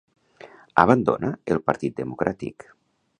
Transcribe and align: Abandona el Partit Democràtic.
Abandona 0.83 1.29
el 1.57 1.61
Partit 1.67 1.95
Democràtic. 2.03 2.67